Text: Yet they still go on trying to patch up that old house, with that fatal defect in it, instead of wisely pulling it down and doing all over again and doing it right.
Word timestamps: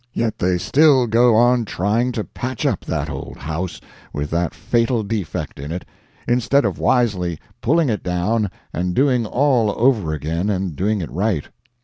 Yet 0.13 0.39
they 0.39 0.57
still 0.57 1.05
go 1.05 1.35
on 1.35 1.63
trying 1.63 2.11
to 2.13 2.23
patch 2.23 2.65
up 2.65 2.83
that 2.85 3.07
old 3.07 3.37
house, 3.37 3.79
with 4.11 4.31
that 4.31 4.55
fatal 4.55 5.03
defect 5.03 5.59
in 5.59 5.71
it, 5.71 5.85
instead 6.27 6.65
of 6.65 6.79
wisely 6.79 7.39
pulling 7.61 7.87
it 7.87 8.01
down 8.01 8.49
and 8.73 8.95
doing 8.95 9.27
all 9.27 9.71
over 9.77 10.11
again 10.11 10.49
and 10.49 10.75
doing 10.75 11.01
it 11.01 11.11
right. 11.11 11.49